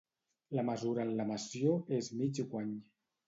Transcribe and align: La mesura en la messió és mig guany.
La 0.59 0.63
mesura 0.69 1.03
en 1.03 1.11
la 1.19 1.27
messió 1.33 1.75
és 1.99 2.11
mig 2.23 2.43
guany. 2.55 2.73